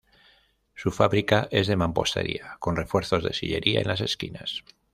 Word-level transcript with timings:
Su 0.73 0.89
fábrica 0.89 1.47
es 1.51 1.67
de 1.67 1.75
mampostería 1.75 2.57
con 2.57 2.75
refuerzos 2.75 3.23
de 3.23 3.33
sillería 3.33 3.81
en 3.81 3.87
las 3.87 4.01
esquinas. 4.01 4.63